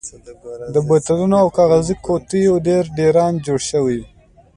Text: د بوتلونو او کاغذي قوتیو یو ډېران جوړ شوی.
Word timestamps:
د 0.73 0.75
بوتلونو 0.87 1.35
او 1.43 1.47
کاغذي 1.57 1.95
قوتیو 2.05 2.43
یو 2.49 2.55
ډېران 2.97 3.33
جوړ 3.45 3.59
شوی. 3.71 3.99